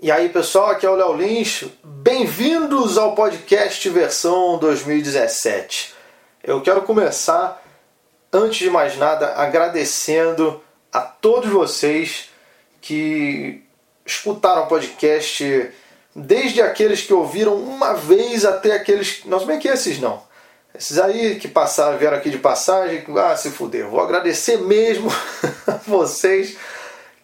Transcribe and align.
E 0.00 0.12
aí 0.12 0.28
pessoal, 0.28 0.70
aqui 0.70 0.86
é 0.86 0.90
o 0.90 0.94
Léo 0.94 1.12
Lins. 1.16 1.64
Bem-vindos 1.82 2.96
ao 2.96 3.16
podcast 3.16 3.88
versão 3.90 4.56
2017. 4.56 5.92
Eu 6.40 6.62
quero 6.62 6.82
começar, 6.82 7.60
antes 8.32 8.58
de 8.58 8.70
mais 8.70 8.96
nada, 8.96 9.34
agradecendo 9.34 10.62
a 10.92 11.00
todos 11.00 11.50
vocês 11.50 12.28
que 12.80 13.64
escutaram 14.06 14.62
o 14.62 14.66
podcast, 14.68 15.68
desde 16.14 16.62
aqueles 16.62 17.02
que 17.02 17.12
ouviram 17.12 17.56
uma 17.56 17.94
vez 17.94 18.44
até 18.44 18.76
aqueles. 18.76 19.24
Não, 19.24 19.44
bem 19.44 19.58
que 19.58 19.66
esses 19.66 19.98
não. 19.98 20.22
Esses 20.72 20.96
aí 20.96 21.40
que 21.40 21.48
passaram, 21.48 21.98
vieram 21.98 22.18
aqui 22.18 22.30
de 22.30 22.38
passagem, 22.38 23.04
ah, 23.16 23.36
se 23.36 23.50
fuder. 23.50 23.88
Vou 23.88 24.00
agradecer 24.00 24.58
mesmo 24.58 25.10
a 25.66 25.72
vocês 25.84 26.56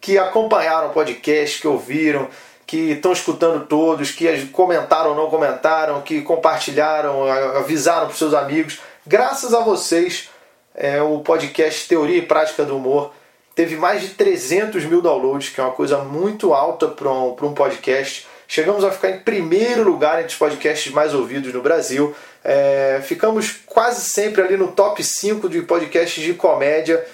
que 0.01 0.19
acompanharam 0.19 0.89
o 0.89 0.93
podcast, 0.93 1.61
que 1.61 1.69
ouviram, 1.69 2.29
que 2.67 2.93
estão 2.93 3.13
escutando 3.13 3.67
todos, 3.67 4.11
que 4.11 4.47
comentaram 4.47 5.11
ou 5.11 5.17
não 5.17 5.31
comentaram, 5.31 6.01
que 6.03 6.23
compartilharam, 6.23 7.27
avisaram 7.57 8.07
para 8.07 8.17
seus 8.17 8.35
amigos. 8.35 8.81
Graças 9.07 9.53
a 9.53 9.61
vocês, 9.61 10.31
é, 10.75 11.03
o 11.03 11.21
podcast 11.21 11.87
Teoria 11.87 12.19
e 12.19 12.23
Prática 12.23 12.65
do 12.65 12.77
Humor 12.77 13.13
teve 13.55 13.77
mais 13.77 14.03
de 14.03 14.09
300 14.11 14.85
mil 14.85 15.01
downloads, 15.01 15.51
que 15.51 15.61
é 15.61 15.65
uma 15.65 15.73
coisa 15.73 15.99
muito 15.99 16.53
alta 16.55 16.89
para 16.89 17.11
um, 17.11 17.37
um 17.43 17.55
podcast. 17.55 18.27
Chegamos 18.49 18.83
a 18.85 18.91
ficar 18.91 19.11
em 19.11 19.21
primeiro 19.21 19.85
lugar 19.85 20.19
entre 20.19 20.33
os 20.33 20.39
podcasts 20.39 20.93
mais 20.93 21.15
ouvidos 21.15 21.53
no 21.53 21.63
Brasil. 21.63 22.15
É, 22.43 23.01
ficamos 23.05 23.61
quase 23.67 24.03
sempre 24.11 24.43
ali 24.43 24.57
no 24.57 24.69
top 24.69 25.03
5 25.03 25.49
de 25.49 25.63
podcasts 25.63 26.23
de 26.23 26.35
comédia. 26.35 27.07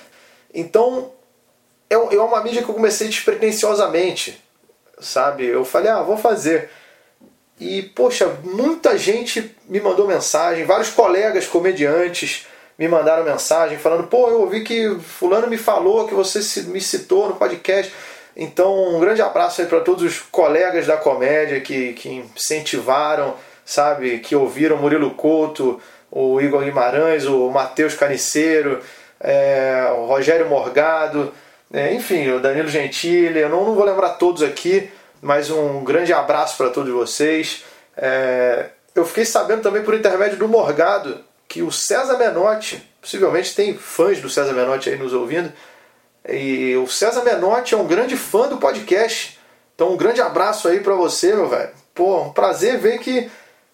Então, 0.52 1.12
é, 1.88 1.94
é 1.94 2.20
uma 2.20 2.42
mídia 2.42 2.62
que 2.62 2.68
eu 2.68 2.74
comecei 2.74 3.08
despretensiosamente 3.08 4.42
sabe? 5.00 5.46
Eu 5.46 5.64
falei, 5.64 5.90
ah, 5.90 6.02
vou 6.02 6.16
fazer. 6.16 6.70
E, 7.58 7.82
poxa, 7.82 8.26
muita 8.42 8.96
gente 8.96 9.54
me 9.68 9.80
mandou 9.80 10.06
mensagem, 10.06 10.64
vários 10.64 10.90
colegas 10.90 11.46
comediantes 11.46 12.46
me 12.78 12.88
mandaram 12.88 13.22
mensagem 13.22 13.76
falando, 13.76 14.04
pô, 14.04 14.30
eu 14.30 14.40
ouvi 14.40 14.62
que 14.64 14.98
fulano 15.00 15.46
me 15.46 15.58
falou 15.58 16.08
que 16.08 16.14
você 16.14 16.62
me 16.62 16.80
citou 16.80 17.28
no 17.28 17.36
podcast. 17.36 17.92
Então, 18.34 18.96
um 18.96 19.00
grande 19.00 19.20
abraço 19.20 19.60
aí 19.60 19.66
para 19.66 19.80
todos 19.80 20.02
os 20.02 20.18
colegas 20.18 20.86
da 20.86 20.96
comédia 20.96 21.60
que, 21.60 21.92
que 21.92 22.08
incentivaram, 22.34 23.34
sabe, 23.66 24.20
que 24.20 24.34
ouviram 24.34 24.78
Murilo 24.78 25.10
Couto, 25.10 25.78
o 26.10 26.40
Igor 26.40 26.64
Guimarães, 26.64 27.26
o 27.26 27.50
Matheus 27.50 27.94
Caniceiro, 27.94 28.80
é, 29.20 29.92
o 29.98 30.06
Rogério 30.06 30.48
Morgado, 30.48 31.34
é, 31.72 31.92
enfim, 31.92 32.30
o 32.30 32.40
Danilo 32.40 32.68
Gentili, 32.68 33.40
eu 33.40 33.48
não, 33.48 33.64
não, 33.64 33.74
vou 33.74 33.84
lembrar 33.84 34.10
todos 34.10 34.42
aqui, 34.42 34.90
mas 35.20 35.50
um 35.50 35.84
grande 35.84 36.12
abraço 36.12 36.56
para 36.56 36.70
todos 36.70 36.92
vocês. 36.92 37.64
É, 37.96 38.70
eu 38.94 39.04
fiquei 39.04 39.24
sabendo 39.24 39.62
também 39.62 39.82
por 39.82 39.94
intermédio 39.94 40.38
do 40.38 40.48
Morgado 40.48 41.24
que 41.48 41.62
o 41.62 41.72
César 41.72 42.16
Menotti, 42.16 42.80
possivelmente 43.00 43.54
tem 43.54 43.76
fãs 43.76 44.20
do 44.20 44.30
César 44.30 44.52
Menotti 44.52 44.88
aí 44.88 44.96
nos 44.96 45.12
ouvindo, 45.12 45.52
e 46.28 46.76
o 46.76 46.86
César 46.86 47.24
Menotti 47.24 47.74
é 47.74 47.76
um 47.76 47.86
grande 47.86 48.16
fã 48.16 48.48
do 48.48 48.58
podcast. 48.58 49.38
Então 49.74 49.92
um 49.92 49.96
grande 49.96 50.20
abraço 50.20 50.68
aí 50.68 50.80
para 50.80 50.94
você, 50.94 51.34
meu 51.34 51.48
velho. 51.48 51.70
Pô, 51.94 52.22
um 52.22 52.32
prazer 52.32 52.78
ver 52.78 52.98
que, 53.00 53.28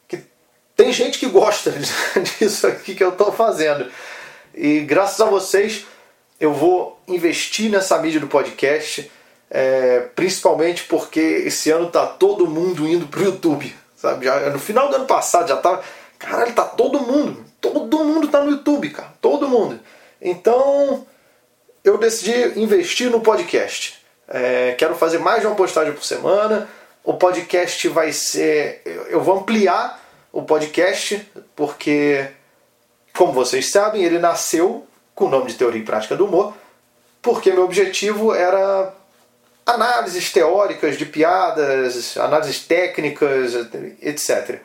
que 0.09 0.21
tem 0.75 0.93
gente 0.93 1.19
que 1.19 1.27
gosta 1.27 1.71
disso 2.39 2.67
aqui 2.67 2.95
que 2.95 3.05
eu 3.05 3.11
estou 3.11 3.31
fazendo. 3.31 3.91
E 4.55 4.81
graças 4.81 5.21
a 5.21 5.27
vocês 5.27 5.85
eu 6.41 6.53
vou 6.53 6.99
investir 7.07 7.71
nessa 7.71 7.99
mídia 7.99 8.21
do 8.21 8.27
podcast, 8.27 9.11
é, 9.51 10.01
principalmente 10.15 10.85
porque 10.85 11.21
esse 11.21 11.71
ano 11.71 11.91
tá 11.91 12.07
todo 12.07 12.47
mundo 12.47 12.87
indo 12.87 13.07
pro 13.07 13.25
YouTube, 13.25 13.75
sabe? 13.95 14.27
Já, 14.27 14.51
no 14.51 14.59
final 14.59 14.89
do 14.89 14.97
ano 14.97 15.07
passado 15.07 15.49
já 15.49 15.57
tava, 15.57 15.83
caralho, 16.19 16.53
tá 16.53 16.65
todo 16.65 17.01
mundo, 17.01 17.45
todo 17.61 18.05
mundo 18.05 18.29
tá 18.29 18.43
no 18.43 18.51
YouTube, 18.51 18.91
cara, 18.91 19.13
todo 19.21 19.49
mundo. 19.49 19.79
Então 20.21 21.07
eu 21.85 21.97
decidi 21.99 22.59
investir 22.59 23.11
no 23.11 23.21
podcast. 23.21 24.05
É, 24.29 24.75
quero 24.77 24.97
fazer 24.97 25.19
mais 25.19 25.41
de 25.41 25.47
uma 25.47 25.55
postagem 25.55 25.93
por 25.93 26.05
semana. 26.05 26.69
O 27.05 27.15
podcast 27.15 27.87
vai 27.89 28.13
ser, 28.13 28.83
eu 29.09 29.21
vou 29.21 29.39
ampliar 29.39 30.03
o 30.33 30.43
podcast 30.43 31.25
porque, 31.55 32.27
como 33.17 33.33
vocês 33.33 33.71
sabem, 33.71 34.03
ele 34.03 34.19
nasceu 34.19 34.85
com 35.15 35.27
o 35.27 35.31
nome 35.31 35.47
de 35.47 35.55
Teoria 35.55 35.81
e 35.81 35.85
Prática 35.85 36.17
do 36.17 36.27
Humor, 36.27 36.55
porque 37.23 37.53
meu 37.53 37.63
objetivo 37.63 38.35
era 38.35 38.93
análises 39.67 40.33
teóricas 40.33 40.97
de 40.97 41.05
piadas, 41.05 42.17
análises 42.17 42.61
técnicas, 42.61 43.53
etc. 44.01 44.61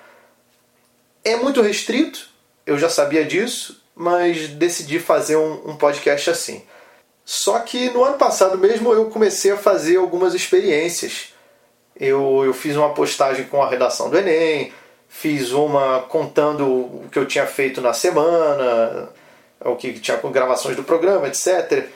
É 1.23 1.35
muito 1.35 1.61
restrito, 1.61 2.29
eu 2.65 2.77
já 2.77 2.87
sabia 2.87 3.25
disso, 3.25 3.81
mas 3.95 4.47
decidi 4.49 4.99
fazer 4.99 5.35
um, 5.35 5.71
um 5.71 5.75
podcast 5.75 6.29
assim. 6.29 6.63
Só 7.25 7.59
que 7.59 7.89
no 7.89 8.03
ano 8.03 8.17
passado 8.17 8.57
mesmo 8.57 8.93
eu 8.93 9.09
comecei 9.09 9.51
a 9.51 9.57
fazer 9.57 9.97
algumas 9.97 10.33
experiências. 10.33 11.33
Eu, 11.99 12.43
eu 12.45 12.53
fiz 12.53 12.75
uma 12.75 12.93
postagem 12.93 13.45
com 13.45 13.61
a 13.61 13.69
redação 13.69 14.09
do 14.09 14.17
Enem, 14.17 14.71
fiz 15.07 15.51
uma 15.51 16.01
contando 16.09 16.67
o 16.67 17.09
que 17.11 17.19
eu 17.19 17.27
tinha 17.27 17.45
feito 17.45 17.81
na 17.81 17.93
semana, 17.93 19.09
o 19.63 19.75
que 19.75 19.93
tinha 19.99 20.17
com 20.17 20.31
gravações 20.31 20.75
do 20.75 20.83
programa, 20.83 21.27
etc. 21.27 21.87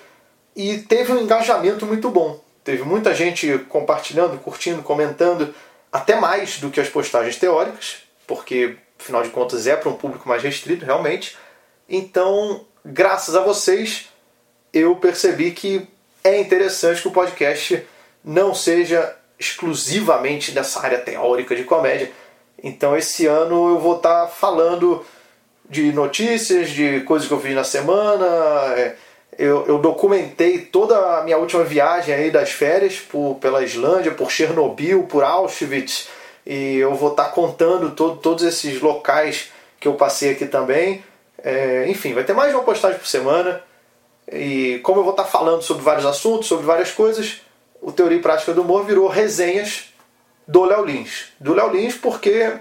E 0.56 0.80
teve 0.80 1.12
um 1.12 1.22
engajamento 1.22 1.86
muito 1.86 2.10
bom. 2.10 2.45
Teve 2.66 2.82
muita 2.82 3.14
gente 3.14 3.60
compartilhando, 3.70 4.40
curtindo, 4.40 4.82
comentando, 4.82 5.54
até 5.92 6.16
mais 6.16 6.60
do 6.60 6.72
que 6.72 6.82
as 6.82 6.90
postagens 6.90 7.38
teóricas, 7.38 7.98
porque 8.26 8.76
afinal 9.00 9.22
de 9.22 9.30
contas 9.30 9.68
é 9.68 9.76
para 9.76 9.88
um 9.88 9.94
público 9.94 10.28
mais 10.28 10.42
restrito, 10.42 10.84
realmente. 10.84 11.38
Então, 11.88 12.66
graças 12.84 13.36
a 13.36 13.42
vocês, 13.42 14.10
eu 14.74 14.96
percebi 14.96 15.52
que 15.52 15.88
é 16.24 16.40
interessante 16.40 17.04
que 17.04 17.08
o 17.08 17.12
podcast 17.12 17.86
não 18.24 18.56
seja 18.56 19.16
exclusivamente 19.38 20.52
dessa 20.52 20.82
área 20.82 20.98
teórica 20.98 21.56
de 21.56 21.66
comédia. 21.66 22.12
Então, 22.64 22.98
esse 22.98 23.28
ano 23.28 23.70
eu 23.70 23.80
vou 23.80 23.98
estar 23.98 24.22
tá 24.24 24.28
falando 24.28 25.06
de 25.70 25.94
notícias, 25.94 26.72
de 26.72 27.02
coisas 27.02 27.28
que 27.28 27.34
eu 27.36 27.40
fiz 27.40 27.54
na 27.54 27.64
semana. 27.64 28.26
Eu, 29.38 29.66
eu, 29.68 29.78
documentei 29.80 30.60
toda 30.60 31.20
a 31.20 31.24
minha 31.24 31.38
última 31.38 31.64
viagem 31.64 32.14
aí 32.16 32.32
das 32.32 32.52
férias 32.52 33.00
por, 33.00 33.36
pela 33.36 33.64
Islândia, 33.64 34.12
por 34.12 34.32
Chernobyl, 34.32 35.04
por 35.04 35.24
Auschwitz. 35.24 36.08
E 36.46 36.78
eu 36.78 36.96
vou 36.96 37.12
estar 37.12 37.26
contando 37.26 37.92
todo, 37.92 38.18
todos 38.18 38.44
esses 38.44 38.80
locais 38.80 39.52
que 39.80 39.88
eu 39.88 39.96
passei 39.96 40.32
aqui 40.32 40.46
também. 40.46 41.04
É, 41.44 41.86
enfim, 41.90 42.14
vai 42.14 42.24
ter 42.24 42.34
mais 42.34 42.54
uma 42.54 42.64
postagem 42.64 42.98
por 42.98 43.08
semana. 43.08 43.62
E 44.32 44.80
como 44.84 45.00
eu 45.00 45.04
vou 45.04 45.12
estar 45.12 45.26
falando 45.26 45.62
sobre 45.62 45.84
vários 45.84 46.06
assuntos, 46.06 46.48
sobre 46.48 46.66
várias 46.66 46.92
coisas, 46.92 47.42
o 47.82 47.92
Teoria 47.92 48.18
e 48.18 48.22
Prática 48.22 48.54
do 48.54 48.62
Humor 48.62 48.86
virou 48.86 49.08
resenhas 49.08 49.94
do 50.48 50.64
Léo 50.64 50.86
Lins. 50.86 51.34
Do 51.40 51.54
Léo 51.54 51.72
Lins 51.72 51.96
porque 51.96 52.54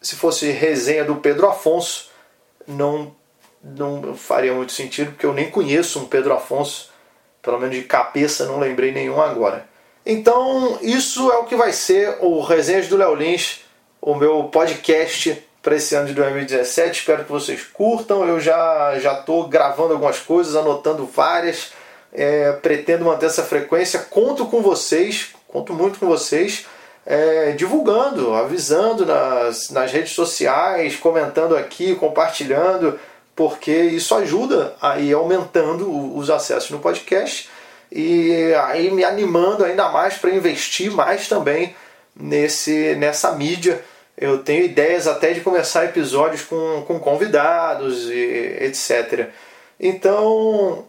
se 0.00 0.16
fosse 0.16 0.50
resenha 0.50 1.04
do 1.04 1.16
Pedro 1.16 1.48
Afonso, 1.48 2.10
não, 2.66 3.14
não 3.62 4.14
faria 4.14 4.52
muito 4.52 4.72
sentido, 4.72 5.12
porque 5.12 5.26
eu 5.26 5.32
nem 5.32 5.50
conheço 5.50 6.00
um 6.00 6.06
Pedro 6.06 6.32
Afonso, 6.32 6.90
pelo 7.40 7.58
menos 7.58 7.76
de 7.76 7.82
cabeça 7.82 8.46
não 8.46 8.58
lembrei 8.58 8.92
nenhum 8.92 9.20
agora. 9.20 9.66
Então, 10.04 10.78
isso 10.82 11.30
é 11.30 11.36
o 11.38 11.44
que 11.44 11.54
vai 11.54 11.72
ser 11.72 12.16
o 12.20 12.40
Resenhas 12.40 12.88
do 12.88 12.96
Léo 12.96 13.14
Lins, 13.14 13.60
o 14.00 14.14
meu 14.14 14.44
podcast 14.44 15.44
para 15.62 15.76
esse 15.76 15.94
ano 15.94 16.08
de 16.08 16.14
2017. 16.14 17.00
Espero 17.00 17.24
que 17.24 17.30
vocês 17.30 17.62
curtam. 17.62 18.26
Eu 18.26 18.40
já 18.40 18.98
já 18.98 19.20
estou 19.20 19.46
gravando 19.46 19.92
algumas 19.92 20.18
coisas, 20.18 20.56
anotando 20.56 21.06
várias. 21.06 21.72
É, 22.12 22.52
pretendo 22.52 23.04
manter 23.04 23.26
essa 23.26 23.44
frequência. 23.44 24.00
Conto 24.00 24.46
com 24.46 24.60
vocês, 24.60 25.30
conto 25.48 25.72
muito 25.72 25.98
com 25.98 26.06
vocês 26.06 26.66
é, 27.04 27.52
divulgando, 27.52 28.32
avisando 28.34 29.04
nas, 29.04 29.70
nas 29.70 29.90
redes 29.92 30.12
sociais, 30.12 30.96
comentando 30.96 31.56
aqui, 31.56 31.94
compartilhando, 31.94 32.98
porque 33.34 33.72
isso 33.72 34.14
ajuda 34.14 34.74
a 34.80 34.98
ir 34.98 35.12
aumentando 35.12 36.16
os 36.16 36.30
acessos 36.30 36.70
no 36.70 36.78
podcast 36.78 37.48
e 37.90 38.54
aí 38.64 38.90
me 38.90 39.04
animando 39.04 39.64
ainda 39.64 39.88
mais 39.90 40.14
para 40.14 40.30
investir 40.30 40.90
mais 40.90 41.28
também 41.28 41.74
nesse, 42.16 42.94
nessa 42.94 43.32
mídia. 43.32 43.84
Eu 44.16 44.38
tenho 44.38 44.64
ideias 44.64 45.06
até 45.06 45.32
de 45.32 45.40
começar 45.40 45.84
episódios 45.84 46.42
com, 46.42 46.84
com 46.86 46.98
convidados 46.98 48.08
e 48.08 48.56
etc. 48.60 49.30
Então, 49.78 50.86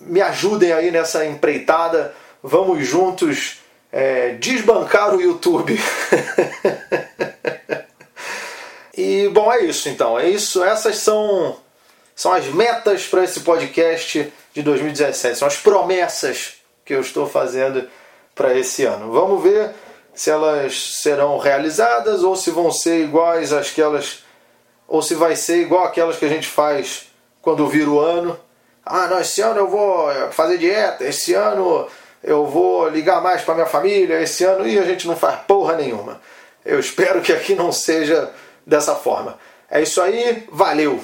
me 0.00 0.20
ajudem 0.20 0.72
aí 0.72 0.90
nessa 0.90 1.26
empreitada. 1.26 2.14
Vamos 2.42 2.86
juntos 2.86 3.58
é, 3.90 4.30
desbancar 4.34 5.14
o 5.14 5.20
YouTube. 5.20 5.78
bom, 9.28 9.52
é 9.52 9.62
isso 9.64 9.88
então. 9.88 10.18
É 10.18 10.28
isso. 10.28 10.62
Essas 10.62 10.98
são, 10.98 11.56
são 12.14 12.32
as 12.32 12.46
metas 12.46 13.06
para 13.06 13.24
esse 13.24 13.40
podcast 13.40 14.32
de 14.52 14.62
2017. 14.62 15.38
São 15.38 15.48
as 15.48 15.56
promessas 15.56 16.54
que 16.84 16.94
eu 16.94 17.00
estou 17.00 17.26
fazendo 17.28 17.88
para 18.34 18.54
esse 18.58 18.84
ano. 18.84 19.12
Vamos 19.12 19.42
ver 19.42 19.70
se 20.14 20.30
elas 20.30 21.00
serão 21.02 21.38
realizadas 21.38 22.22
ou 22.22 22.36
se 22.36 22.50
vão 22.50 22.70
ser 22.70 23.02
iguais 23.02 23.52
àquelas 23.52 24.22
ou 24.86 25.02
se 25.02 25.14
vai 25.14 25.34
ser 25.34 25.60
igual 25.62 25.84
aquelas 25.84 26.16
que 26.16 26.24
a 26.24 26.28
gente 26.28 26.46
faz 26.46 27.06
quando 27.40 27.66
vira 27.66 27.90
o 27.90 27.98
ano. 27.98 28.38
Ah, 28.84 29.06
não, 29.06 29.20
esse 29.20 29.40
ano 29.40 29.58
eu 29.58 29.68
vou 29.68 30.10
fazer 30.30 30.58
dieta, 30.58 31.04
esse 31.04 31.34
ano 31.34 31.88
eu 32.22 32.46
vou 32.46 32.88
ligar 32.88 33.22
mais 33.22 33.42
para 33.42 33.54
minha 33.54 33.66
família, 33.66 34.20
esse 34.20 34.44
ano 34.44 34.66
e 34.66 34.78
a 34.78 34.84
gente 34.84 35.06
não 35.06 35.16
faz 35.16 35.40
porra 35.46 35.76
nenhuma. 35.76 36.20
Eu 36.64 36.78
espero 36.78 37.20
que 37.20 37.32
aqui 37.32 37.54
não 37.54 37.72
seja 37.72 38.30
dessa 38.66 38.94
forma. 38.94 39.38
É 39.70 39.82
isso 39.82 40.00
aí, 40.00 40.46
valeu! 40.50 41.00